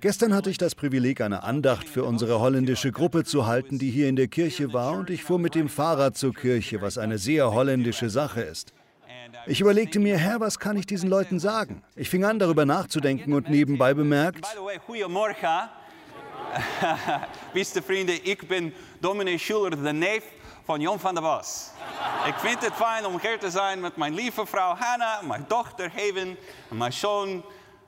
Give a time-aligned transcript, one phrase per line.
[0.00, 4.06] Gestern hatte ich das Privileg, eine Andacht für unsere holländische Gruppe zu halten, die hier
[4.06, 7.50] in der Kirche war, und ich fuhr mit dem Fahrrad zur Kirche, was eine sehr
[7.50, 8.74] holländische Sache ist.
[9.46, 11.82] Ich überlegte mir, Herr, was kann ich diesen Leuten sagen?
[11.96, 14.46] Ich fing an, darüber nachzudenken und nebenbei bemerkt,
[17.54, 20.24] Beste vrienden, ik ben dominee Schuler, de neef
[20.64, 21.70] van Jon van der Bos.
[22.26, 25.90] Ik vind het fijn om hier te zijn met mijn lieve vrouw Hannah, mijn dochter
[25.90, 26.36] Haven,
[26.68, 27.44] mijn zoon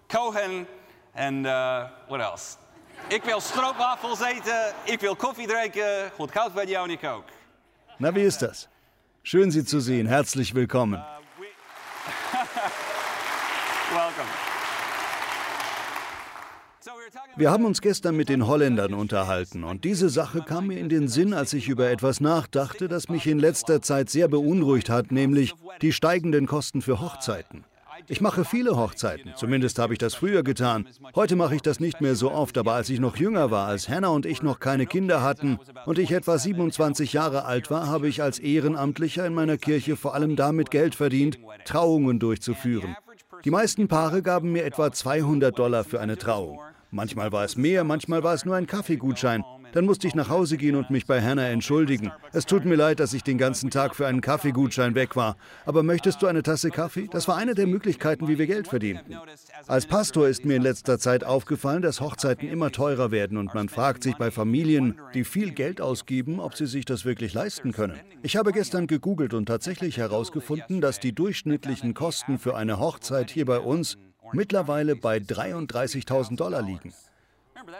[0.07, 0.67] Cohen
[1.13, 2.57] en uh, what else?
[3.09, 6.11] Ik wil stroopwafels eten, ik wil koffie drinken.
[6.15, 7.25] Goed koud bij jou en ik ook.
[7.97, 8.69] Na, wie ist das?
[9.23, 10.07] Schön, Sie zu sehen.
[10.07, 10.99] Herzlich willkommen.
[13.93, 14.29] Welcome.
[17.37, 21.09] Wir haben uns gestern mit den Holländern unterhalten und diese Sache kam mir in den
[21.09, 25.55] Sinn, als ich über etwas nachdachte, das mich in letzter Zeit sehr beunruhigt hat, nämlich
[25.81, 27.65] die steigenden Kosten für Hochzeiten.
[28.09, 30.87] Ich mache viele Hochzeiten, zumindest habe ich das früher getan.
[31.15, 33.89] Heute mache ich das nicht mehr so oft, aber als ich noch jünger war, als
[33.89, 38.09] Hannah und ich noch keine Kinder hatten und ich etwa 27 Jahre alt war, habe
[38.09, 42.97] ich als Ehrenamtlicher in meiner Kirche vor allem damit Geld verdient, Trauungen durchzuführen.
[43.45, 46.61] Die meisten Paare gaben mir etwa 200 Dollar für eine Trauung.
[46.91, 49.45] Manchmal war es mehr, manchmal war es nur ein Kaffeegutschein.
[49.73, 52.13] Dann musste ich nach Hause gehen und mich bei Hannah entschuldigen.
[52.33, 55.37] Es tut mir leid, dass ich den ganzen Tag für einen Kaffeegutschein weg war.
[55.65, 57.09] Aber möchtest du eine Tasse Kaffee?
[57.11, 59.17] Das war eine der Möglichkeiten, wie wir Geld verdienten.
[59.67, 63.69] Als Pastor ist mir in letzter Zeit aufgefallen, dass Hochzeiten immer teurer werden und man
[63.69, 67.99] fragt sich bei Familien, die viel Geld ausgeben, ob sie sich das wirklich leisten können.
[68.23, 73.47] Ich habe gestern gegoogelt und tatsächlich herausgefunden, dass die durchschnittlichen Kosten für eine Hochzeit hier
[73.47, 73.97] bei uns
[74.33, 76.93] mittlerweile bei 33.000 Dollar liegen.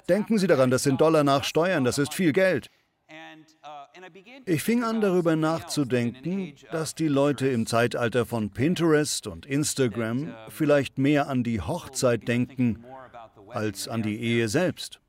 [0.09, 2.71] Denken Sie daran, das sind Dollar nach Steuern, das ist viel Geld.
[4.47, 10.99] Ich fing an darüber nachzudenken, dass die Leute im Zeitalter von Pinterest und Instagram vielleicht
[10.99, 12.85] mehr an die Hochzeit denken
[13.49, 15.01] als an die Ehe selbst.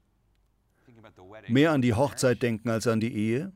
[1.47, 3.51] Mehr an die Hochzeit denken als an die Ehe?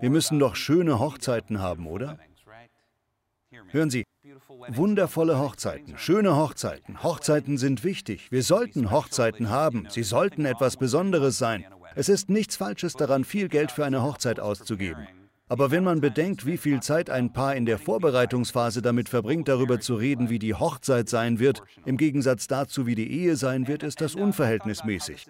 [0.00, 2.18] Wir müssen doch schöne Hochzeiten haben, oder?
[3.68, 4.04] Hören Sie,
[4.68, 7.02] Wundervolle Hochzeiten, schöne Hochzeiten.
[7.02, 8.30] Hochzeiten sind wichtig.
[8.30, 9.86] Wir sollten Hochzeiten haben.
[9.88, 11.64] Sie sollten etwas Besonderes sein.
[11.94, 15.06] Es ist nichts Falsches daran, viel Geld für eine Hochzeit auszugeben.
[15.48, 19.80] Aber wenn man bedenkt, wie viel Zeit ein Paar in der Vorbereitungsphase damit verbringt, darüber
[19.80, 23.82] zu reden, wie die Hochzeit sein wird, im Gegensatz dazu, wie die Ehe sein wird,
[23.82, 25.26] ist das unverhältnismäßig.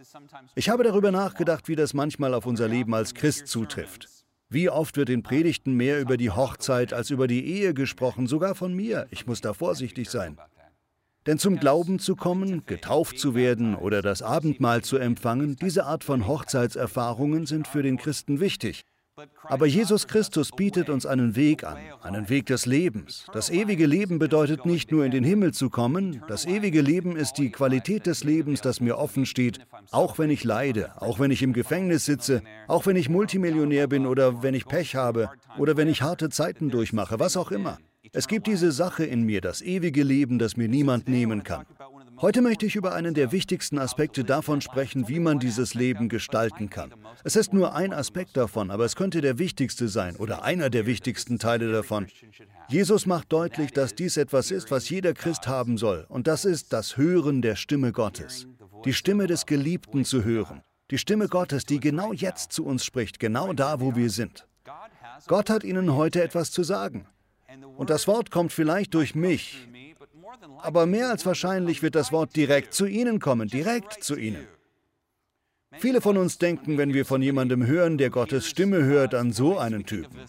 [0.55, 4.22] Ich habe darüber nachgedacht, wie das manchmal auf unser Leben als Christ zutrifft.
[4.53, 8.55] Wie oft wird in Predigten mehr über die Hochzeit als über die Ehe gesprochen, sogar
[8.55, 9.07] von mir.
[9.11, 10.37] Ich muss da vorsichtig sein.
[11.25, 16.05] Denn zum Glauben zu kommen, getauft zu werden oder das Abendmahl zu empfangen, diese Art
[16.05, 18.83] von Hochzeitserfahrungen sind für den Christen wichtig.
[19.45, 23.27] Aber Jesus Christus bietet uns einen Weg an, einen Weg des Lebens.
[23.33, 27.35] Das ewige Leben bedeutet nicht nur in den Himmel zu kommen, das ewige Leben ist
[27.35, 29.61] die Qualität des Lebens, das mir offen steht,
[29.91, 34.07] auch wenn ich leide, auch wenn ich im Gefängnis sitze, auch wenn ich Multimillionär bin
[34.07, 37.79] oder wenn ich Pech habe oder wenn ich harte Zeiten durchmache, was auch immer.
[38.13, 41.65] Es gibt diese Sache in mir, das ewige Leben, das mir niemand nehmen kann.
[42.23, 46.71] Heute möchte ich über einen der wichtigsten Aspekte davon sprechen, wie man dieses Leben gestalten
[46.71, 46.95] kann.
[47.25, 50.87] Es ist nur ein Aspekt davon, aber es könnte der wichtigste sein oder einer der
[50.87, 52.07] wichtigsten Teile davon.
[52.69, 56.73] Jesus macht deutlich, dass dies etwas ist, was jeder Christ haben soll, und das ist
[56.73, 58.47] das Hören der Stimme Gottes.
[58.85, 60.63] Die Stimme des Geliebten zu hören.
[60.93, 64.47] Die Stimme Gottes, die genau jetzt zu uns spricht, genau da, wo wir sind.
[65.27, 67.05] Gott hat Ihnen heute etwas zu sagen.
[67.77, 69.69] Und das Wort kommt vielleicht durch mich,
[70.59, 74.47] aber mehr als wahrscheinlich wird das Wort direkt zu Ihnen kommen, direkt zu Ihnen.
[75.79, 79.59] Viele von uns denken, wenn wir von jemandem hören, der Gottes Stimme hört, an so
[79.59, 80.21] einen Typen.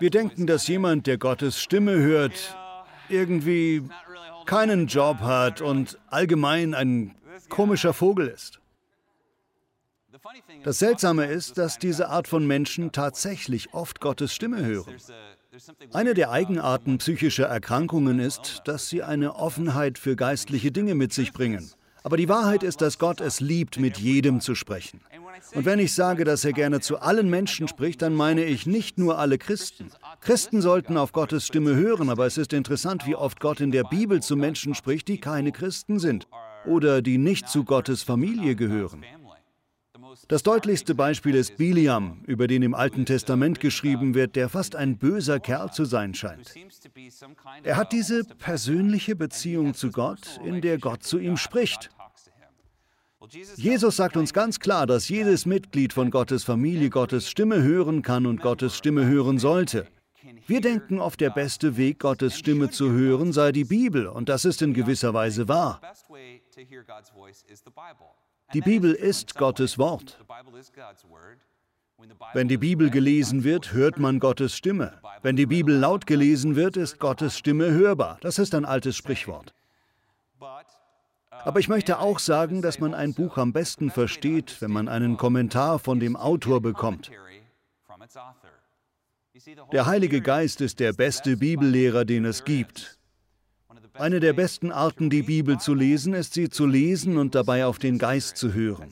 [0.00, 2.56] Wir denken, dass jemand, der Gottes Stimme hört,
[3.08, 3.82] irgendwie
[4.46, 7.14] keinen Job hat und allgemein ein
[7.48, 8.60] komischer Vogel ist.
[10.62, 14.96] Das Seltsame ist, dass diese Art von Menschen tatsächlich oft Gottes Stimme hören.
[15.92, 21.32] Eine der Eigenarten psychischer Erkrankungen ist, dass sie eine Offenheit für geistliche Dinge mit sich
[21.32, 21.70] bringen.
[22.02, 25.00] Aber die Wahrheit ist, dass Gott es liebt, mit jedem zu sprechen.
[25.54, 28.98] Und wenn ich sage, dass er gerne zu allen Menschen spricht, dann meine ich nicht
[28.98, 29.90] nur alle Christen.
[30.20, 33.84] Christen sollten auf Gottes Stimme hören, aber es ist interessant, wie oft Gott in der
[33.84, 36.28] Bibel zu Menschen spricht, die keine Christen sind
[36.66, 39.04] oder die nicht zu Gottes Familie gehören.
[40.28, 44.96] Das deutlichste Beispiel ist Biliam, über den im Alten Testament geschrieben wird, der fast ein
[44.96, 46.54] böser Kerl zu sein scheint.
[47.62, 51.90] Er hat diese persönliche Beziehung zu Gott, in der Gott zu ihm spricht.
[53.56, 58.26] Jesus sagt uns ganz klar, dass jedes Mitglied von Gottes Familie Gottes Stimme hören kann
[58.26, 59.86] und Gottes Stimme hören sollte.
[60.46, 64.44] Wir denken oft, der beste Weg, Gottes Stimme zu hören, sei die Bibel, und das
[64.44, 65.80] ist in gewisser Weise wahr.
[68.52, 70.18] Die Bibel ist Gottes Wort.
[72.32, 75.00] Wenn die Bibel gelesen wird, hört man Gottes Stimme.
[75.22, 78.18] Wenn die Bibel laut gelesen wird, ist Gottes Stimme hörbar.
[78.20, 79.54] Das ist ein altes Sprichwort.
[81.30, 85.16] Aber ich möchte auch sagen, dass man ein Buch am besten versteht, wenn man einen
[85.16, 87.10] Kommentar von dem Autor bekommt.
[89.72, 92.98] Der Heilige Geist ist der beste Bibellehrer, den es gibt.
[93.94, 97.78] Eine der besten Arten, die Bibel zu lesen, ist sie zu lesen und dabei auf
[97.78, 98.88] den Geist zu hören.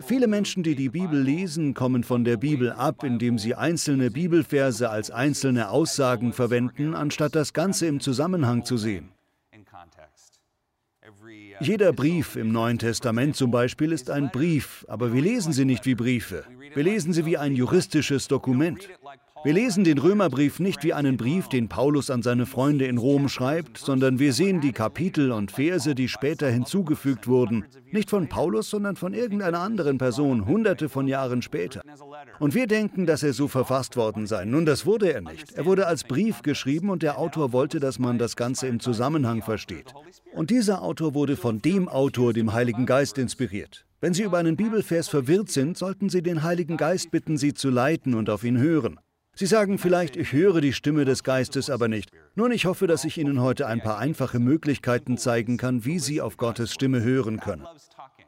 [0.00, 4.90] Viele Menschen, die die Bibel lesen, kommen von der Bibel ab, indem sie einzelne Bibelverse
[4.90, 9.10] als einzelne Aussagen verwenden, anstatt das Ganze im Zusammenhang zu sehen.
[11.60, 15.86] Jeder Brief im Neuen Testament zum Beispiel ist ein Brief, aber wir lesen sie nicht
[15.86, 16.44] wie Briefe.
[16.74, 18.88] Wir lesen sie wie ein juristisches Dokument.
[19.44, 23.28] Wir lesen den Römerbrief nicht wie einen Brief, den Paulus an seine Freunde in Rom
[23.28, 28.70] schreibt, sondern wir sehen die Kapitel und Verse, die später hinzugefügt wurden, nicht von Paulus,
[28.70, 31.82] sondern von irgendeiner anderen Person, hunderte von Jahren später.
[32.38, 34.44] Und wir denken, dass er so verfasst worden sei.
[34.44, 35.50] Nun, das wurde er nicht.
[35.52, 39.42] Er wurde als Brief geschrieben und der Autor wollte, dass man das Ganze im Zusammenhang
[39.42, 39.92] versteht.
[40.34, 43.86] Und dieser Autor wurde von dem Autor, dem Heiligen Geist, inspiriert.
[44.00, 47.70] Wenn Sie über einen Bibelvers verwirrt sind, sollten Sie den Heiligen Geist bitten, Sie zu
[47.70, 49.00] leiten und auf ihn hören.
[49.34, 52.10] Sie sagen vielleicht, ich höre die Stimme des Geistes aber nicht.
[52.34, 56.20] Nun, ich hoffe, dass ich Ihnen heute ein paar einfache Möglichkeiten zeigen kann, wie Sie
[56.20, 57.66] auf Gottes Stimme hören können.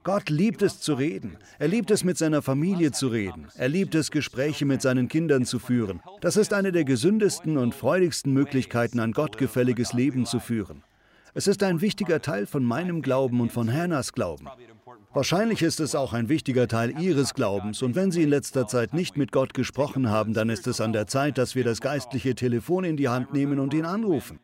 [0.03, 1.37] Gott liebt es zu reden.
[1.59, 3.49] Er liebt es, mit seiner Familie zu reden.
[3.55, 6.01] Er liebt es, Gespräche mit seinen Kindern zu führen.
[6.21, 10.85] Das ist eine der gesündesten und freudigsten Möglichkeiten, ein gottgefälliges Leben zu führen.
[11.33, 14.49] Es ist ein wichtiger Teil von meinem Glauben und von Hannahs Glauben.
[15.15, 18.95] Wahrscheinlich ist es auch ein wichtiger Teil Ihres Glaubens und wenn Sie in letzter Zeit
[18.95, 22.35] nicht mit Gott gesprochen haben, dann ist es an der Zeit, dass wir das geistliche
[22.35, 24.41] Telefon in die Hand nehmen und ihn anrufen.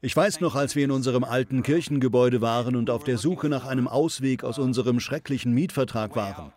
[0.00, 3.66] Ich weiß noch, als wir in unserem alten Kirchengebäude waren und auf der Suche nach
[3.66, 6.52] einem Ausweg aus unserem schrecklichen Mietvertrag waren.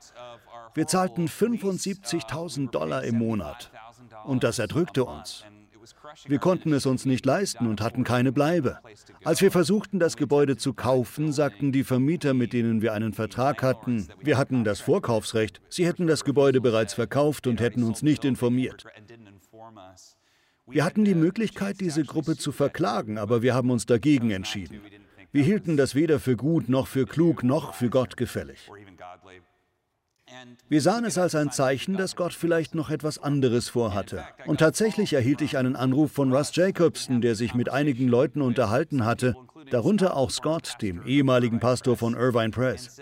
[0.74, 3.72] Wir zahlten 75.000 Dollar im Monat
[4.24, 5.44] und das erdrückte uns.
[6.28, 8.80] Wir konnten es uns nicht leisten und hatten keine Bleibe.
[9.24, 13.64] Als wir versuchten, das Gebäude zu kaufen, sagten die Vermieter, mit denen wir einen Vertrag
[13.64, 18.26] hatten, wir hatten das Vorkaufsrecht, sie hätten das Gebäude bereits verkauft und hätten uns nicht
[18.26, 18.86] informiert.
[20.68, 24.82] Wir hatten die Möglichkeit, diese Gruppe zu verklagen, aber wir haben uns dagegen entschieden.
[25.32, 28.70] Wir hielten das weder für gut, noch für klug, noch für Gott gefällig.
[30.68, 34.24] Wir sahen es als ein Zeichen, dass Gott vielleicht noch etwas anderes vorhatte.
[34.46, 39.06] Und tatsächlich erhielt ich einen Anruf von Russ Jacobson, der sich mit einigen Leuten unterhalten
[39.06, 39.36] hatte,
[39.72, 43.00] darunter auch Scott, dem ehemaligen Pastor von Irvine Press.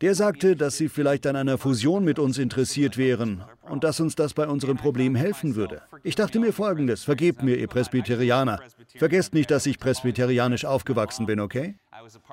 [0.00, 4.16] Der sagte, dass sie vielleicht an einer Fusion mit uns interessiert wären und dass uns
[4.16, 5.82] das bei unserem Problem helfen würde.
[6.02, 8.60] Ich dachte mir folgendes, vergebt mir, ihr Presbyterianer.
[8.96, 11.76] Vergesst nicht, dass ich presbyterianisch aufgewachsen bin, okay?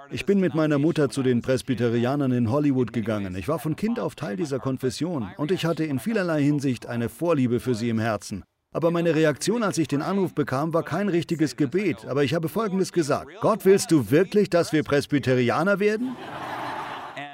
[0.10, 3.36] Ich bin mit meiner Mutter zu den Presbyterianern in Hollywood gegangen.
[3.36, 7.10] Ich war von Kind auf Teil dieser Konfession und ich hatte in vielerlei Hinsicht eine
[7.10, 8.44] Vorliebe für sie im Herzen.
[8.74, 12.06] Aber meine Reaktion, als ich den Anruf bekam, war kein richtiges Gebet.
[12.06, 13.30] Aber ich habe Folgendes gesagt.
[13.42, 16.16] Gott, willst du wirklich, dass wir Presbyterianer werden?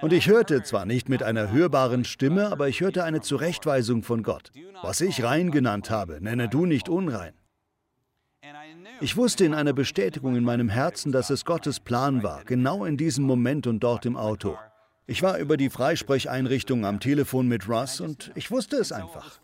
[0.01, 4.24] Und ich hörte zwar nicht mit einer hörbaren Stimme, aber ich hörte eine Zurechtweisung von
[4.24, 4.51] Gott.
[4.81, 7.34] Was ich rein genannt habe, nenne du nicht unrein.
[8.99, 12.97] Ich wusste in einer Bestätigung in meinem Herzen, dass es Gottes Plan war, genau in
[12.97, 14.57] diesem Moment und dort im Auto.
[15.10, 19.39] Ich war über die Freisprecheinrichtung am Telefon mit Russ und ich wusste es einfach.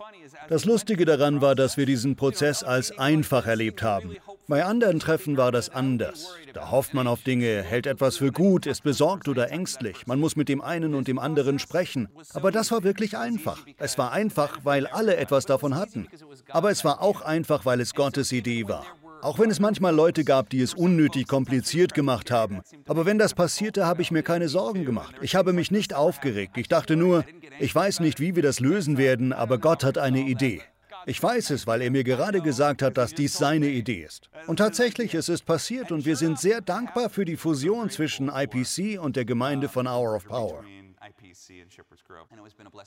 [0.49, 4.17] Das Lustige daran war, dass wir diesen Prozess als einfach erlebt haben.
[4.49, 6.35] Bei anderen Treffen war das anders.
[6.53, 10.05] Da hofft man auf Dinge, hält etwas für gut, ist besorgt oder ängstlich.
[10.05, 12.09] Man muss mit dem einen und dem anderen sprechen.
[12.33, 13.59] Aber das war wirklich einfach.
[13.77, 16.07] Es war einfach, weil alle etwas davon hatten.
[16.49, 18.85] Aber es war auch einfach, weil es Gottes Idee war.
[19.23, 22.59] Auch wenn es manchmal Leute gab, die es unnötig kompliziert gemacht haben.
[22.85, 25.15] Aber wenn das passierte, habe ich mir keine Sorgen gemacht.
[25.21, 26.57] Ich habe mich nicht aufgeregt.
[26.57, 27.23] Ich dachte nur,
[27.57, 30.61] ich weiß nicht, wie wir das lösen werden, aber Gott hat eine Idee.
[31.05, 34.29] Ich weiß es, weil er mir gerade gesagt hat, dass dies seine Idee ist.
[34.45, 39.01] Und tatsächlich, es ist passiert und wir sind sehr dankbar für die Fusion zwischen IPC
[39.01, 40.65] und der Gemeinde von Hour of Power.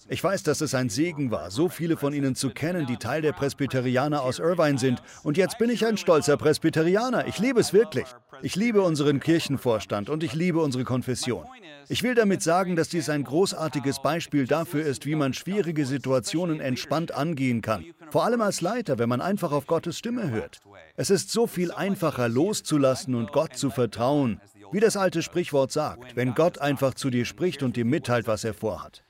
[0.08, 3.22] Ich weiß, dass es ein Segen war, so viele von Ihnen zu kennen, die Teil
[3.22, 5.02] der Presbyterianer aus Irvine sind.
[5.22, 7.26] Und jetzt bin ich ein stolzer Presbyterianer.
[7.26, 8.06] Ich liebe es wirklich.
[8.42, 11.44] Ich liebe unseren Kirchenvorstand und ich liebe unsere Konfession.
[11.88, 16.60] Ich will damit sagen, dass dies ein großartiges Beispiel dafür ist, wie man schwierige Situationen
[16.60, 17.84] entspannt angehen kann.
[18.10, 20.60] Vor allem als Leiter, wenn man einfach auf Gottes Stimme hört.
[20.96, 24.40] Es ist so viel einfacher loszulassen und Gott zu vertrauen,
[24.72, 28.44] wie das alte Sprichwort sagt, wenn Gott einfach zu dir spricht und dir mitteilt, was
[28.44, 29.02] er vorhat.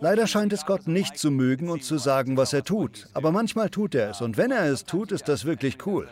[0.00, 3.08] Leider scheint es Gott nicht zu mögen und zu sagen, was er tut.
[3.12, 4.20] Aber manchmal tut er es.
[4.20, 6.08] Und wenn er es tut, ist das wirklich cool.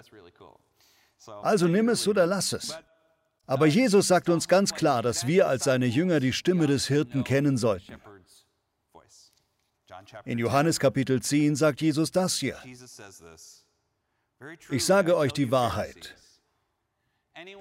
[1.43, 2.77] Also nimm es oder lass es.
[3.47, 7.25] Aber Jesus sagt uns ganz klar, dass wir als seine Jünger die Stimme des Hirten
[7.25, 7.95] kennen sollten.
[10.25, 12.57] In Johannes Kapitel 10 sagt Jesus das hier.
[14.71, 16.17] Ich sage euch die Wahrheit.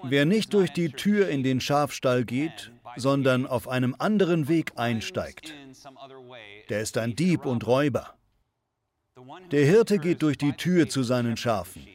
[0.04, 5.54] Wer nicht durch die Tür in den Schafstall geht, sondern auf einem anderen Weg einsteigt,
[6.70, 8.16] der ist ein Dieb und Räuber.
[9.52, 11.88] Der Hirte geht durch die Tür zu seinen Schafen.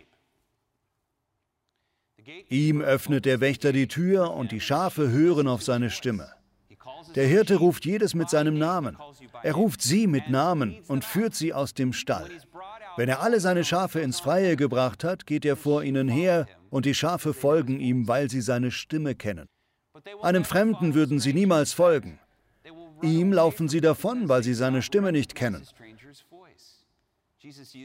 [2.49, 6.33] Ihm öffnet der Wächter die Tür und die Schafe hören auf seine Stimme.
[7.14, 8.97] Der Hirte ruft jedes mit seinem Namen.
[9.42, 12.30] Er ruft sie mit Namen und führt sie aus dem Stall.
[12.97, 16.85] Wenn er alle seine Schafe ins Freie gebracht hat, geht er vor ihnen her und
[16.85, 19.49] die Schafe folgen ihm, weil sie seine Stimme kennen.
[20.21, 22.21] Einem Fremden würden sie niemals folgen.
[23.00, 25.66] Ihm laufen sie davon, weil sie seine Stimme nicht kennen.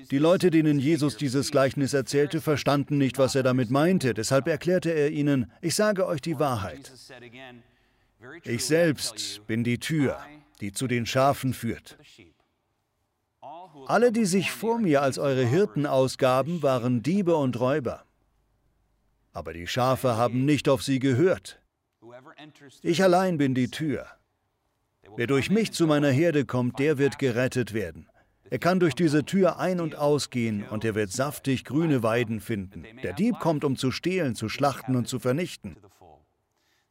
[0.10, 4.14] Die Leute, denen Jesus dieses Gleichnis erzählte, verstanden nicht, was er damit meinte.
[4.14, 6.92] Deshalb erklärte er ihnen, ich sage euch die Wahrheit.
[8.44, 10.20] Ich selbst bin die Tür,
[10.60, 11.98] die zu den Schafen führt.
[13.88, 18.04] Alle, die sich vor mir als eure Hirten ausgaben, waren Diebe und Räuber.
[19.34, 21.62] Aber die Schafe haben nicht auf sie gehört.
[22.82, 24.06] Ich allein bin die Tür.
[25.16, 28.08] Wer durch mich zu meiner Herde kommt, der wird gerettet werden.
[28.50, 32.86] Er kann durch diese Tür ein- und ausgehen und er wird saftig grüne Weiden finden.
[33.02, 35.78] Der Dieb kommt, um zu stehlen, zu schlachten und zu vernichten.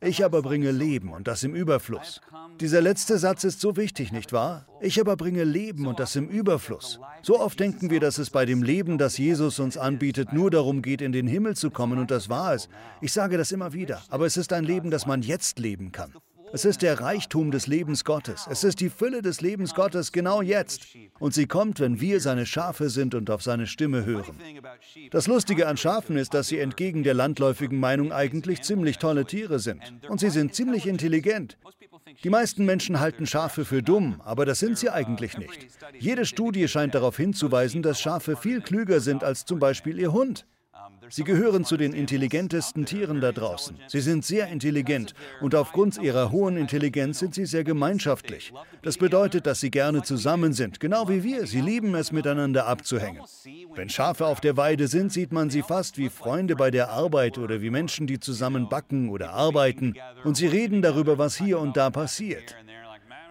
[0.03, 2.23] Ich aber bringe Leben und das im Überfluss.
[2.59, 4.67] Dieser letzte Satz ist so wichtig, nicht wahr?
[4.81, 6.99] Ich aber bringe Leben und das im Überfluss.
[7.21, 10.81] So oft denken wir, dass es bei dem Leben, das Jesus uns anbietet, nur darum
[10.81, 12.71] geht, in den Himmel zu kommen und das war es.
[13.03, 16.15] Ich sage das immer wieder, aber es ist ein Leben, das man jetzt leben kann.
[16.53, 18.47] Es ist der Reichtum des Lebens Gottes.
[18.51, 20.83] Es ist die Fülle des Lebens Gottes genau jetzt.
[21.19, 24.35] Und sie kommt, wenn wir seine Schafe sind und auf seine Stimme hören.
[25.11, 29.59] Das Lustige an Schafen ist, dass sie entgegen der landläufigen Meinung eigentlich ziemlich tolle Tiere
[29.59, 29.81] sind.
[30.09, 31.57] Und sie sind ziemlich intelligent.
[32.25, 35.69] Die meisten Menschen halten Schafe für dumm, aber das sind sie eigentlich nicht.
[35.99, 40.47] Jede Studie scheint darauf hinzuweisen, dass Schafe viel klüger sind als zum Beispiel ihr Hund.
[41.11, 43.77] Sie gehören zu den intelligentesten Tieren da draußen.
[43.89, 48.53] Sie sind sehr intelligent und aufgrund ihrer hohen Intelligenz sind sie sehr gemeinschaftlich.
[48.83, 51.47] Das bedeutet, dass sie gerne zusammen sind, genau wie wir.
[51.47, 53.23] Sie lieben es, miteinander abzuhängen.
[53.75, 57.39] Wenn Schafe auf der Weide sind, sieht man sie fast wie Freunde bei der Arbeit
[57.39, 61.77] oder wie Menschen, die zusammen backen oder arbeiten und sie reden darüber, was hier und
[61.77, 62.57] da passiert.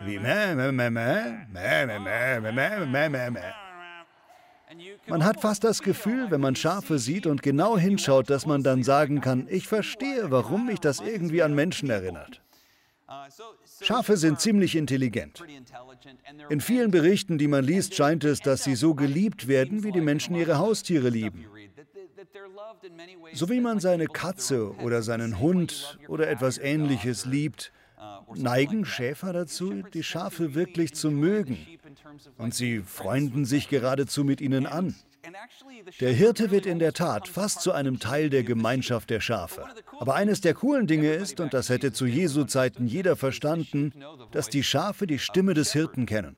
[0.05, 3.68] Wie meh, meh, meh, meh, meh, meh, meh, meh, meh, meh, meh.
[5.07, 8.83] Man hat fast das Gefühl, wenn man Schafe sieht und genau hinschaut, dass man dann
[8.83, 12.41] sagen kann, ich verstehe, warum mich das irgendwie an Menschen erinnert.
[13.81, 15.43] Schafe sind ziemlich intelligent.
[16.49, 20.01] In vielen Berichten, die man liest, scheint es, dass sie so geliebt werden, wie die
[20.01, 21.45] Menschen ihre Haustiere lieben.
[23.33, 27.71] So wie man seine Katze oder seinen Hund oder etwas Ähnliches liebt,
[28.35, 31.57] neigen Schäfer dazu, die Schafe wirklich zu mögen.
[32.37, 34.95] Und sie freunden sich geradezu mit ihnen an.
[35.99, 39.65] Der Hirte wird in der Tat fast zu einem Teil der Gemeinschaft der Schafe.
[39.99, 43.93] Aber eines der coolen Dinge ist, und das hätte zu Jesu Zeiten jeder verstanden,
[44.31, 46.37] dass die Schafe die Stimme des Hirten kennen.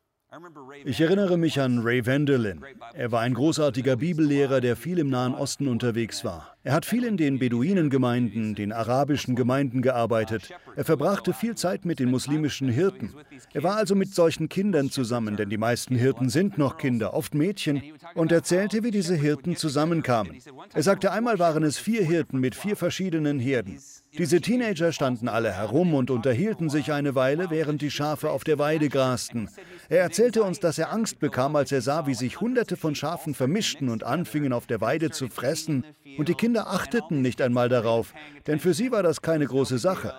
[0.86, 2.62] Ich erinnere mich an Ray Vanderlin.
[2.94, 6.56] Er war ein großartiger Bibellehrer, der viel im Nahen Osten unterwegs war.
[6.64, 10.50] Er hat viel in den Beduinengemeinden, den arabischen Gemeinden gearbeitet.
[10.78, 13.14] Er verbrachte viel Zeit mit den muslimischen Hirten.
[13.54, 17.36] Er war also mit solchen Kindern zusammen, denn die meisten Hirten sind noch Kinder, oft
[17.36, 17.84] Mädchen,
[18.16, 20.38] und erzählte, wie diese Hirten zusammenkamen.
[20.74, 23.80] Er sagte, einmal waren es vier Hirten mit vier verschiedenen Herden.
[24.18, 28.60] Diese Teenager standen alle herum und unterhielten sich eine Weile, während die Schafe auf der
[28.60, 29.50] Weide grasten.
[29.88, 33.34] Er erzählte uns, dass er Angst bekam, als er sah, wie sich Hunderte von Schafen
[33.34, 35.86] vermischten und anfingen auf der Weide zu fressen,
[36.18, 38.14] und die Kinder achteten nicht einmal darauf,
[38.48, 40.14] denn für sie war das keine große Sache.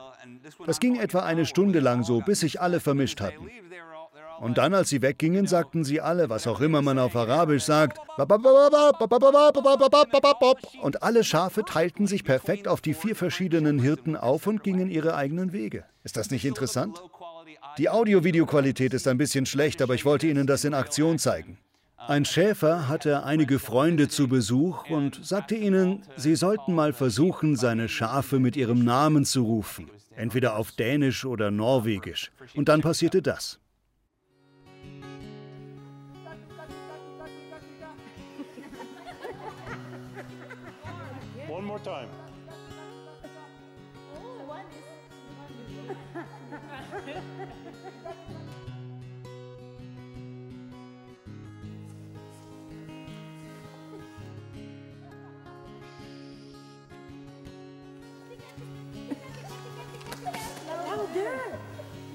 [0.66, 3.49] Das ging etwa eine Stunde lang so, bis sich alle vermischt hatten.
[4.42, 7.99] Und dann, als sie weggingen, sagten sie alle, was auch immer man auf Arabisch sagt,
[10.82, 15.14] und alle Schafe teilten sich perfekt auf die vier verschiedenen Hirten auf und gingen ihre
[15.14, 15.84] eigenen Wege.
[16.02, 17.00] Ist das nicht interessant?
[17.78, 21.58] Die Audio-Video-Qualität ist ein bisschen schlecht, aber ich wollte Ihnen das in Aktion zeigen.
[21.96, 27.88] Ein Schäfer hatte einige Freunde zu Besuch und sagte ihnen, sie sollten mal versuchen, seine
[27.88, 32.32] Schafe mit ihrem Namen zu rufen, entweder auf Dänisch oder Norwegisch.
[32.56, 33.61] Und dann passierte das.
[41.82, 42.08] time.
[44.14, 44.92] Oh, one is.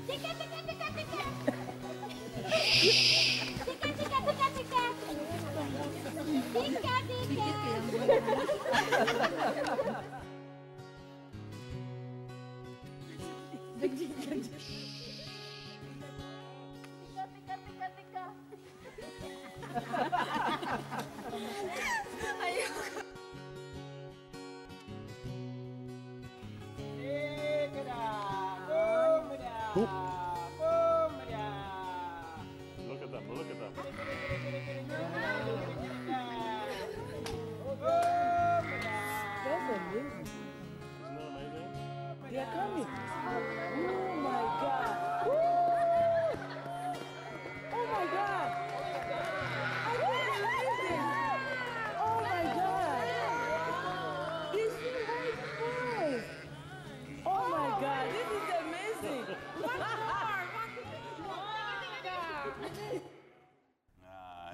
[0.07, 1.13] Take it, take it, take it, take
[2.83, 3.13] it.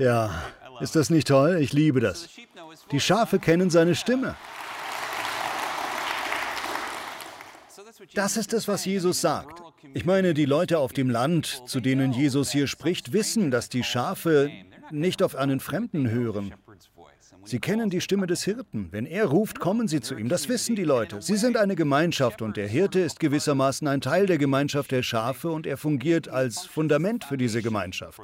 [0.03, 0.31] Ja,
[0.81, 1.59] ist das nicht toll?
[1.61, 2.27] Ich liebe das.
[2.91, 4.35] Die Schafe kennen seine Stimme.
[8.13, 9.61] Das ist es, was Jesus sagt.
[9.93, 13.83] Ich meine, die Leute auf dem Land, zu denen Jesus hier spricht, wissen, dass die
[13.83, 14.51] Schafe
[14.91, 16.53] nicht auf einen Fremden hören.
[17.45, 18.87] Sie kennen die Stimme des Hirten.
[18.91, 20.29] Wenn er ruft, kommen sie zu ihm.
[20.29, 21.21] Das wissen die Leute.
[21.21, 25.49] Sie sind eine Gemeinschaft und der Hirte ist gewissermaßen ein Teil der Gemeinschaft der Schafe
[25.49, 28.21] und er fungiert als Fundament für diese Gemeinschaft.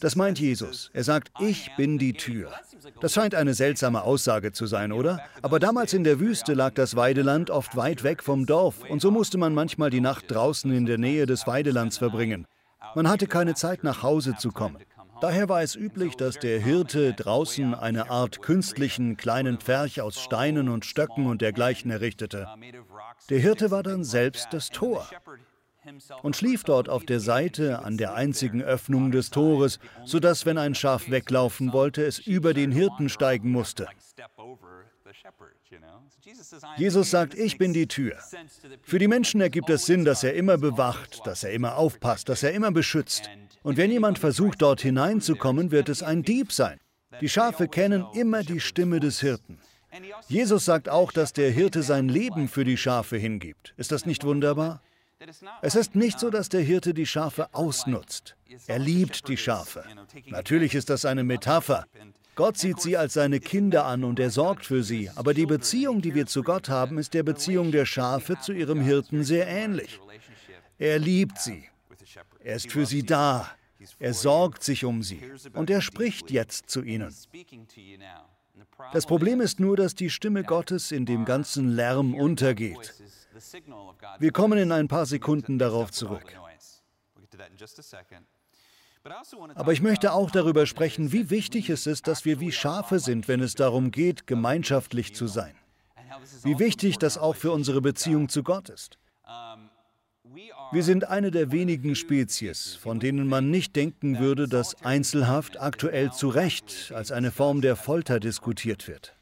[0.00, 0.90] Das meint Jesus.
[0.92, 2.52] Er sagt, ich bin die Tür.
[3.00, 5.20] Das scheint eine seltsame Aussage zu sein, oder?
[5.42, 9.10] Aber damals in der Wüste lag das Weideland oft weit weg vom Dorf und so
[9.10, 12.46] musste man manchmal die Nacht draußen in der Nähe des Weidelands verbringen.
[12.94, 14.78] Man hatte keine Zeit, nach Hause zu kommen.
[15.20, 20.68] Daher war es üblich, dass der Hirte draußen eine Art künstlichen kleinen Pferch aus Steinen
[20.68, 22.48] und Stöcken und dergleichen errichtete.
[23.30, 25.06] Der Hirte war dann selbst das Tor
[26.22, 30.74] und schlief dort auf der Seite an der einzigen Öffnung des Tores, sodass, wenn ein
[30.74, 33.86] Schaf weglaufen wollte, es über den Hirten steigen musste.
[36.76, 38.16] Jesus sagt, ich bin die Tür.
[38.82, 42.42] Für die Menschen ergibt es Sinn, dass er immer bewacht, dass er immer aufpasst, dass
[42.42, 43.30] er immer beschützt.
[43.62, 46.78] Und wenn jemand versucht, dort hineinzukommen, wird es ein Dieb sein.
[47.20, 49.58] Die Schafe kennen immer die Stimme des Hirten.
[50.28, 53.74] Jesus sagt auch, dass der Hirte sein Leben für die Schafe hingibt.
[53.76, 54.82] Ist das nicht wunderbar?
[55.62, 58.36] Es ist nicht so, dass der Hirte die Schafe ausnutzt.
[58.66, 59.84] Er liebt die Schafe.
[60.26, 61.86] Natürlich ist das eine Metapher.
[62.34, 65.10] Gott sieht sie als seine Kinder an und er sorgt für sie.
[65.16, 68.80] Aber die Beziehung, die wir zu Gott haben, ist der Beziehung der Schafe zu ihrem
[68.80, 70.00] Hirten sehr ähnlich.
[70.78, 71.68] Er liebt sie.
[72.40, 73.50] Er ist für sie da.
[73.98, 75.20] Er sorgt sich um sie.
[75.52, 77.14] Und er spricht jetzt zu ihnen.
[78.92, 82.94] Das Problem ist nur, dass die Stimme Gottes in dem ganzen Lärm untergeht.
[84.18, 86.36] Wir kommen in ein paar Sekunden darauf zurück.
[89.54, 93.26] Aber ich möchte auch darüber sprechen, wie wichtig es ist, dass wir wie Schafe sind,
[93.26, 95.54] wenn es darum geht, gemeinschaftlich zu sein.
[96.42, 98.98] Wie wichtig das auch für unsere Beziehung zu Gott ist.
[100.70, 106.12] Wir sind eine der wenigen Spezies, von denen man nicht denken würde, dass Einzelhaft aktuell
[106.12, 109.14] zu Recht als eine Form der Folter diskutiert wird.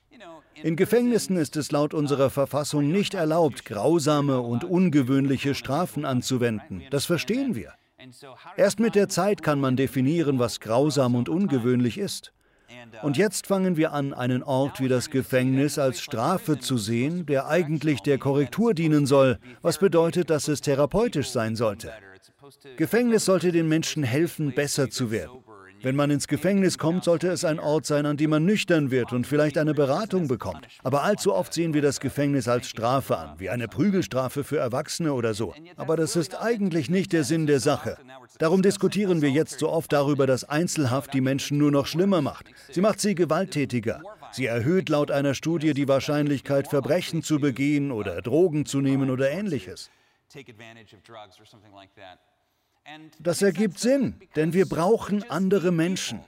[0.63, 6.83] In Gefängnissen ist es laut unserer Verfassung nicht erlaubt, grausame und ungewöhnliche Strafen anzuwenden.
[6.91, 7.73] Das verstehen wir.
[8.57, 12.33] Erst mit der Zeit kann man definieren, was grausam und ungewöhnlich ist.
[13.03, 17.49] Und jetzt fangen wir an, einen Ort wie das Gefängnis als Strafe zu sehen, der
[17.49, 21.93] eigentlich der Korrektur dienen soll, was bedeutet, dass es therapeutisch sein sollte.
[22.77, 25.43] Gefängnis sollte den Menschen helfen, besser zu werden.
[25.83, 29.13] Wenn man ins Gefängnis kommt, sollte es ein Ort sein, an dem man nüchtern wird
[29.13, 30.67] und vielleicht eine Beratung bekommt.
[30.83, 35.13] Aber allzu oft sehen wir das Gefängnis als Strafe an, wie eine Prügelstrafe für Erwachsene
[35.13, 35.55] oder so.
[35.77, 37.97] Aber das ist eigentlich nicht der Sinn der Sache.
[38.39, 42.47] Darum diskutieren wir jetzt so oft darüber, dass Einzelhaft die Menschen nur noch schlimmer macht.
[42.71, 44.03] Sie macht sie gewalttätiger.
[44.33, 49.31] Sie erhöht laut einer Studie die Wahrscheinlichkeit, Verbrechen zu begehen oder Drogen zu nehmen oder
[49.31, 49.91] ähnliches.
[53.19, 56.21] Das ergibt Sinn, denn wir brauchen andere Menschen.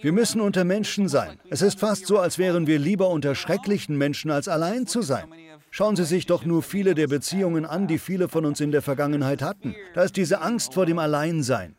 [0.00, 1.38] Wir müssen unter Menschen sein.
[1.50, 5.26] Es ist fast so, als wären wir lieber unter schrecklichen Menschen, als allein zu sein.
[5.70, 8.82] Schauen Sie sich doch nur viele der Beziehungen an, die viele von uns in der
[8.82, 9.74] Vergangenheit hatten.
[9.94, 11.74] Da ist diese Angst vor dem Alleinsein.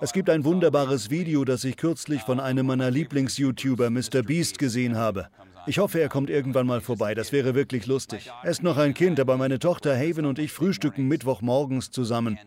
[0.00, 4.22] Es gibt ein wunderbares Video, das ich kürzlich von einem meiner Lieblings-YouTuber, Mr.
[4.22, 5.28] Beast, gesehen habe.
[5.66, 7.14] Ich hoffe, er kommt irgendwann mal vorbei.
[7.14, 8.30] Das wäre wirklich lustig.
[8.42, 12.38] Er ist noch ein Kind, aber meine Tochter Haven und ich frühstücken Mittwochmorgens zusammen.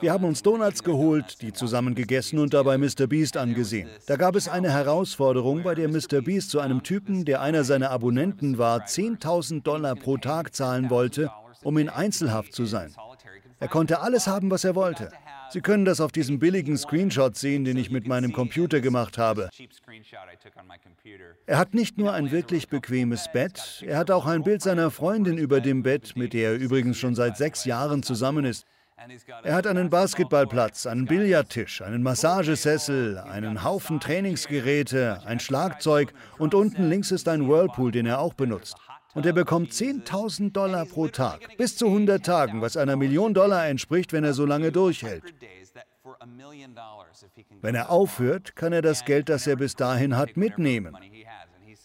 [0.00, 3.06] Wir haben uns Donuts geholt, die zusammen gegessen und dabei Mr.
[3.06, 3.88] Beast angesehen.
[4.06, 6.20] Da gab es eine Herausforderung, bei der Mr.
[6.22, 11.30] Beast zu einem Typen, der einer seiner Abonnenten war, 10.000 Dollar pro Tag zahlen wollte,
[11.62, 12.94] um in Einzelhaft zu sein.
[13.60, 15.10] Er konnte alles haben, was er wollte.
[15.50, 19.48] Sie können das auf diesem billigen Screenshot sehen, den ich mit meinem Computer gemacht habe.
[21.46, 25.38] Er hat nicht nur ein wirklich bequemes Bett, er hat auch ein Bild seiner Freundin
[25.38, 28.64] über dem Bett, mit der er übrigens schon seit sechs Jahren zusammen ist.
[29.44, 36.88] Er hat einen Basketballplatz, einen Billardtisch, einen Massagesessel, einen Haufen Trainingsgeräte, ein Schlagzeug und unten
[36.88, 38.76] links ist ein Whirlpool, den er auch benutzt.
[39.18, 43.66] Und er bekommt 10.000 Dollar pro Tag, bis zu 100 Tagen, was einer Million Dollar
[43.66, 45.24] entspricht, wenn er so lange durchhält.
[47.60, 50.96] Wenn er aufhört, kann er das Geld, das er bis dahin hat, mitnehmen.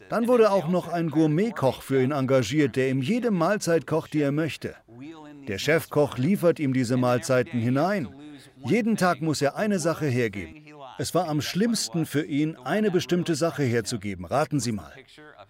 [0.10, 4.22] Dann wurde auch noch ein Gourmetkoch für ihn engagiert, der ihm jede Mahlzeit kocht, die
[4.22, 4.76] er möchte.
[5.48, 8.14] Der Chefkoch liefert ihm diese Mahlzeiten hinein.
[8.64, 10.64] Jeden Tag muss er eine Sache hergeben.
[11.00, 14.26] Es war am schlimmsten für ihn, eine bestimmte Sache herzugeben.
[14.26, 14.94] Raten Sie mal.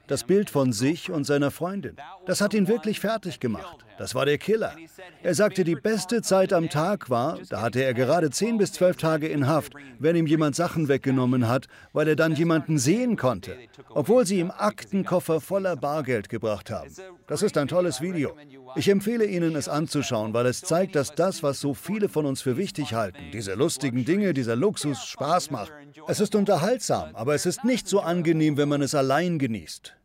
[0.08, 1.96] Das Bild von sich und seiner Freundin.
[2.26, 3.86] Das hat ihn wirklich fertig gemacht.
[3.98, 4.76] Das war der Killer.
[5.22, 8.98] Er sagte, die beste Zeit am Tag war, da hatte er gerade 10 bis 12
[8.98, 13.58] Tage in Haft, wenn ihm jemand Sachen weggenommen hat, weil er dann jemanden sehen konnte,
[13.89, 16.92] obwohl sie ihm Aktenkoffer voller Bargeld gebracht haben.
[17.28, 18.36] Das ist ein tolles Video.
[18.76, 22.42] Ich empfehle Ihnen, es anzuschauen, weil es zeigt, dass das, was so viele von uns
[22.42, 25.72] für wichtig halten, diese lustigen Dinge, dieser Luxus Spaß macht.
[26.08, 29.96] Es ist unterhaltsam, aber es ist nicht so angenehm, wenn man es allein genießt.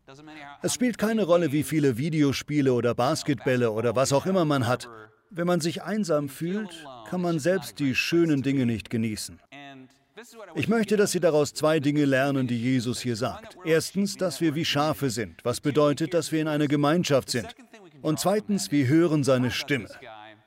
[0.63, 4.89] Es spielt keine Rolle, wie viele Videospiele oder Basketbälle oder was auch immer man hat.
[5.31, 9.39] Wenn man sich einsam fühlt, kann man selbst die schönen Dinge nicht genießen.
[10.55, 13.57] Ich möchte, dass Sie daraus zwei Dinge lernen, die Jesus hier sagt.
[13.65, 17.55] Erstens, dass wir wie Schafe sind, was bedeutet, dass wir in einer Gemeinschaft sind.
[18.03, 19.89] Und zweitens, wir hören seine Stimme.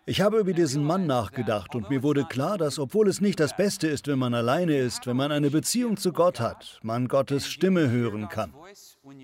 [0.06, 3.56] Ich habe über diesen Mann nachgedacht und mir wurde klar, dass obwohl es nicht das
[3.56, 7.48] Beste ist, wenn man alleine ist, wenn man eine Beziehung zu Gott hat, man Gottes
[7.48, 8.54] Stimme hören kann.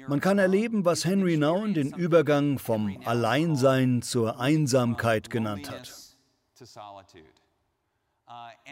[0.07, 5.91] Man kann erleben, was Henry Nouwen den Übergang vom Alleinsein zur Einsamkeit genannt hat.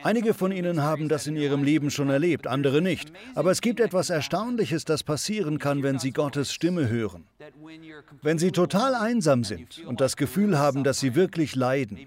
[0.04, 3.12] Einige von Ihnen haben das in ihrem Leben schon erlebt, andere nicht.
[3.34, 7.26] Aber es gibt etwas Erstaunliches, das passieren kann, wenn Sie Gottes Stimme hören.
[8.22, 11.98] Wenn Sie total einsam sind und das Gefühl haben, dass Sie wirklich leiden,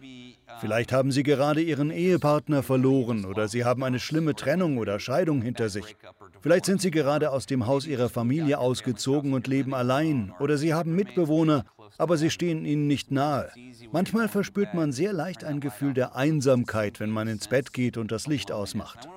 [0.61, 5.41] Vielleicht haben Sie gerade Ihren Ehepartner verloren oder Sie haben eine schlimme Trennung oder Scheidung
[5.41, 5.97] hinter sich.
[6.41, 10.75] Vielleicht sind Sie gerade aus dem Haus Ihrer Familie ausgezogen und leben allein oder Sie
[10.75, 11.65] haben Mitbewohner,
[11.99, 13.51] aber sie stehen Ihnen nicht nahe.
[13.93, 18.13] Manchmal verspürt man sehr leicht ein Gefühl der Einsamkeit, wenn man ins Bett geht und
[18.13, 19.09] das Licht ausmacht.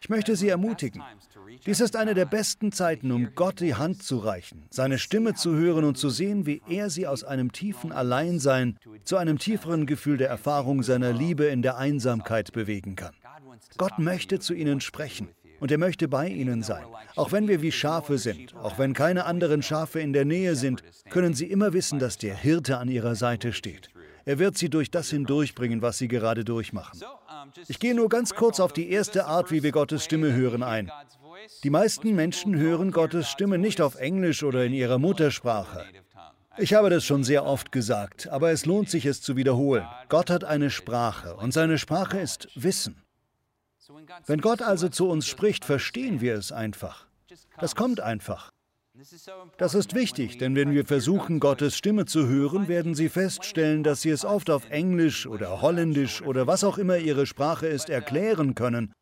[0.00, 1.02] Ich möchte Sie ermutigen.
[1.64, 5.54] Dies ist eine der besten Zeiten, um Gott die Hand zu reichen, seine Stimme zu
[5.54, 10.16] hören und zu sehen, wie er Sie aus einem tiefen Alleinsein zu einem tieferen Gefühl
[10.16, 13.14] der Erfahrung seiner Liebe in der Einsamkeit bewegen kann.
[13.78, 15.28] Gott möchte zu Ihnen sprechen
[15.60, 16.84] und er möchte bei Ihnen sein.
[17.16, 20.82] Auch wenn wir wie Schafe sind, auch wenn keine anderen Schafe in der Nähe sind,
[21.10, 23.90] können Sie immer wissen, dass der Hirte an Ihrer Seite steht.
[24.24, 27.00] Er wird Sie durch das hindurchbringen, was Sie gerade durchmachen.
[27.68, 30.90] Ich gehe nur ganz kurz auf die erste Art, wie wir Gottes Stimme hören, ein.
[31.62, 35.84] Die meisten Menschen hören Gottes Stimme nicht auf Englisch oder in ihrer Muttersprache.
[36.56, 39.84] Ich habe das schon sehr oft gesagt, aber es lohnt sich, es zu wiederholen.
[40.08, 43.03] Gott hat eine Sprache und seine Sprache ist Wissen.
[44.26, 47.06] Wenn Gott also zu uns spricht, verstehen wir es einfach.
[47.58, 48.50] Das kommt einfach.
[49.58, 54.02] Das ist wichtig, denn wenn wir versuchen, Gottes Stimme zu hören, werden Sie feststellen, dass
[54.02, 58.54] Sie es oft auf Englisch oder Holländisch oder was auch immer Ihre Sprache ist, erklären
[58.54, 58.92] können.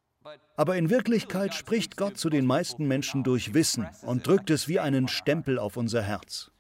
[0.57, 4.81] Aber in Wirklichkeit spricht Gott zu den meisten Menschen durch Wissen und drückt es wie
[4.81, 6.51] einen Stempel auf unser Herz.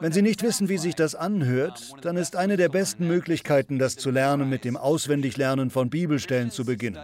[0.00, 3.96] Wenn Sie nicht wissen, wie sich das anhört, dann ist eine der besten Möglichkeiten, das
[3.96, 6.98] zu lernen, mit dem Auswendiglernen von Bibelstellen zu beginnen.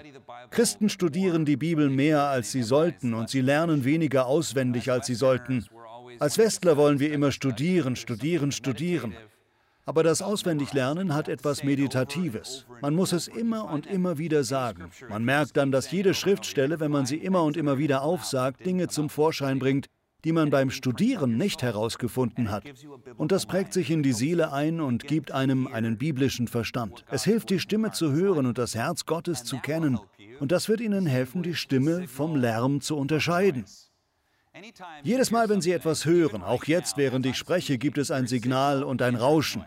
[0.50, 5.14] Christen studieren die Bibel mehr, als sie sollten, und sie lernen weniger auswendig, als sie
[5.14, 5.66] sollten.
[6.18, 9.14] Als Westler wollen wir immer studieren, studieren, studieren.
[9.86, 12.66] Aber das Auswendiglernen hat etwas Meditatives.
[12.80, 14.90] Man muss es immer und immer wieder sagen.
[15.10, 18.88] Man merkt dann, dass jede Schriftstelle, wenn man sie immer und immer wieder aufsagt, Dinge
[18.88, 19.88] zum Vorschein bringt,
[20.24, 22.64] die man beim Studieren nicht herausgefunden hat.
[23.16, 27.04] Und das prägt sich in die Seele ein und gibt einem einen biblischen Verstand.
[27.10, 29.98] Es hilft, die Stimme zu hören und das Herz Gottes zu kennen.
[30.40, 33.64] Und das wird Ihnen helfen, die Stimme vom Lärm zu unterscheiden.
[35.02, 38.82] Jedes Mal, wenn Sie etwas hören, auch jetzt, während ich spreche, gibt es ein Signal
[38.82, 39.64] und ein Rauschen.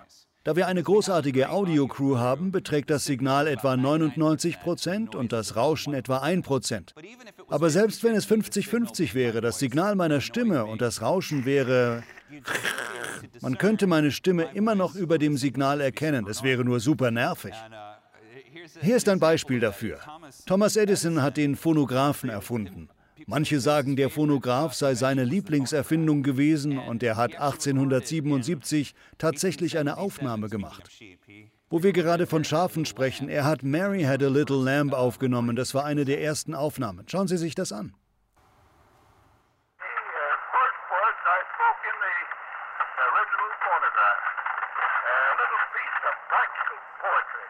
[0.48, 5.93] Da wir eine großartige Audio-Crew haben, beträgt das Signal etwa 99 Prozent und das Rauschen
[5.93, 6.96] etwa 1 Prozent.
[7.50, 12.04] Aber selbst wenn es 50-50 wäre, das Signal meiner Stimme und das Rauschen wäre...
[13.42, 16.28] Man könnte meine Stimme immer noch über dem Signal erkennen.
[16.28, 17.54] Es wäre nur super nervig.
[18.82, 20.00] Hier ist ein Beispiel dafür.
[20.46, 22.90] Thomas Edison hat den Phonographen erfunden.
[23.26, 30.50] Manche sagen, der Phonograph sei seine Lieblingserfindung gewesen und er hat 1877 tatsächlich eine Aufnahme
[30.50, 30.90] gemacht.
[31.70, 35.58] Wo wir gerade von Schafen sprechen, er hat Mary Had a Little Lamb aufgenommen.
[35.58, 37.04] Das war eine der ersten Aufnahmen.
[37.12, 37.92] Schauen Sie sich das an.
[39.76, 42.16] The uh, first words I spoke in the
[43.04, 44.24] original phonograph.
[45.12, 47.48] A little piece of practical poetry.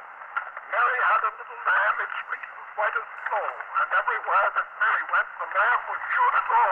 [0.73, 5.05] Mary had a little lamb, its fleece was white as snow, and everywhere that Mary
[5.13, 6.65] went, the lamb was sure to go.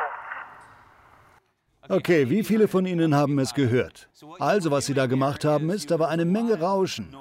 [1.96, 4.10] Okay, wie viele von Ihnen haben es gehört?
[4.40, 7.16] Also, was Sie da gemacht haben, ist, da war eine Menge Rauschen.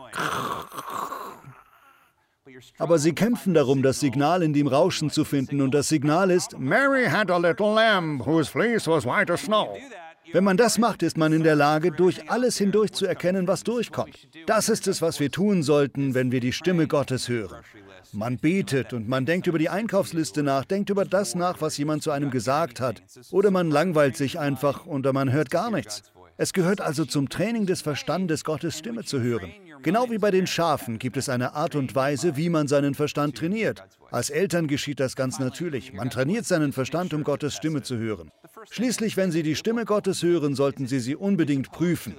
[2.78, 6.58] Aber Sie kämpfen darum, das Signal in dem Rauschen zu finden, und das Signal ist
[6.58, 9.78] Mary had a little lamb whose fleece was white as snow.
[10.32, 13.62] Wenn man das macht, ist man in der Lage, durch alles hindurch zu erkennen, was
[13.62, 14.26] durchkommt.
[14.46, 17.62] Das ist es, was wir tun sollten, wenn wir die Stimme Gottes hören.
[18.12, 22.02] Man betet und man denkt über die Einkaufsliste nach, denkt über das nach, was jemand
[22.02, 23.02] zu einem gesagt hat.
[23.30, 26.02] Oder man langweilt sich einfach oder man hört gar nichts.
[26.36, 29.52] Es gehört also zum Training des Verstandes, Gottes Stimme zu hören.
[29.82, 33.36] Genau wie bei den Schafen gibt es eine Art und Weise, wie man seinen Verstand
[33.36, 33.84] trainiert.
[34.10, 35.92] Als Eltern geschieht das ganz natürlich.
[35.92, 38.30] Man trainiert seinen Verstand, um Gottes Stimme zu hören.
[38.70, 42.14] Schließlich, wenn Sie die Stimme Gottes hören, sollten Sie sie unbedingt prüfen.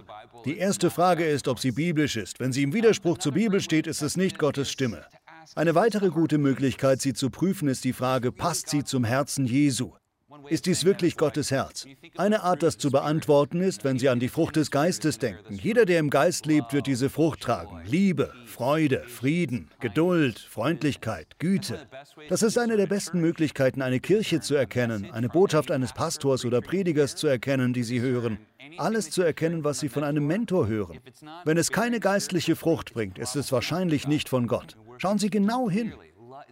[0.45, 2.39] Die erste Frage ist, ob sie biblisch ist.
[2.39, 5.04] Wenn sie im Widerspruch zur Bibel steht, ist es nicht Gottes Stimme.
[5.53, 9.93] Eine weitere gute Möglichkeit, sie zu prüfen, ist die Frage, passt sie zum Herzen Jesu?
[10.50, 11.86] Ist dies wirklich Gottes Herz?
[12.17, 15.56] Eine Art, das zu beantworten ist, wenn Sie an die Frucht des Geistes denken.
[15.56, 17.82] Jeder, der im Geist lebt, wird diese Frucht tragen.
[17.86, 21.88] Liebe, Freude, Frieden, Geduld, Freundlichkeit, Güte.
[22.30, 26.62] Das ist eine der besten Möglichkeiten, eine Kirche zu erkennen, eine Botschaft eines Pastors oder
[26.62, 28.38] Predigers zu erkennen, die Sie hören.
[28.78, 31.00] Alles zu erkennen, was Sie von einem Mentor hören.
[31.43, 34.76] Wenn es keine geistliche Frucht bringt, ist es wahrscheinlich nicht von Gott.
[34.98, 35.93] Schauen Sie genau hin.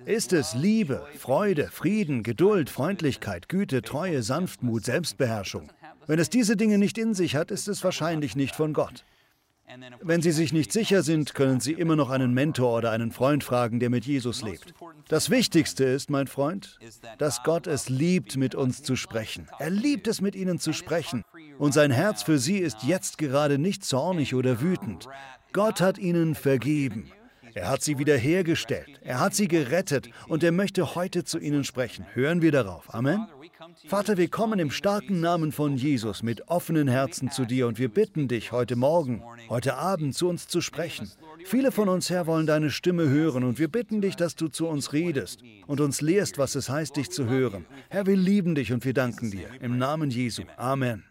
[0.06, 5.70] Ist es Liebe, Freude, Frieden, Geduld, Freundlichkeit, Güte, Treue, Sanftmut, Selbstbeherrschung?
[6.08, 9.06] Wenn es diese Dinge nicht in sich hat, ist es wahrscheinlich nicht von Gott.
[10.02, 13.44] Wenn Sie sich nicht sicher sind, können Sie immer noch einen Mentor oder einen Freund
[13.44, 14.74] fragen, der mit Jesus lebt.
[15.08, 16.78] Das Wichtigste ist, mein Freund,
[17.18, 19.48] dass Gott es liebt, mit uns zu sprechen.
[19.58, 21.24] Er liebt es, mit Ihnen zu sprechen.
[21.58, 25.08] Und sein Herz für Sie ist jetzt gerade nicht zornig oder wütend.
[25.54, 27.12] Gott hat Ihnen vergeben.
[27.54, 29.00] Er hat sie wiederhergestellt.
[29.02, 32.06] Er hat sie gerettet und er möchte heute zu ihnen sprechen.
[32.14, 32.94] Hören wir darauf.
[32.94, 33.28] Amen.
[33.88, 37.90] Vater, wir kommen im starken Namen von Jesus mit offenen Herzen zu dir und wir
[37.90, 41.10] bitten dich heute Morgen, heute Abend zu uns zu sprechen.
[41.46, 44.68] Viele von uns, Herr, wollen deine Stimme hören und wir bitten dich, dass du zu
[44.68, 47.66] uns redest und uns lehrst, was es heißt, dich zu hören.
[47.90, 49.48] Herr, wir lieben dich und wir danken dir.
[49.62, 50.44] Im Namen Jesu.
[50.58, 51.04] Amen.